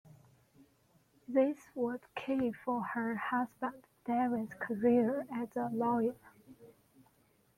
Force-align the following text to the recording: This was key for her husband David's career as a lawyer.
This 1.27 1.59
was 1.75 1.99
key 2.15 2.53
for 2.65 2.81
her 2.81 3.13
husband 3.15 3.85
David's 4.03 4.55
career 4.55 5.27
as 5.31 5.55
a 5.55 5.69
lawyer. 5.71 6.15